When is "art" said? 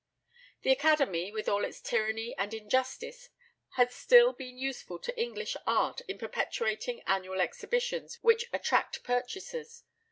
5.67-6.01